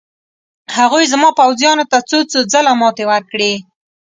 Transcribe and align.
هغوی 0.77 1.03
زما 1.13 1.29
پوځیانو 1.39 1.83
ته 1.91 1.97
څو 2.09 2.19
څو 2.31 2.39
ځله 2.51 2.73
ماتې 2.79 3.03
ورکړې. 3.11 3.53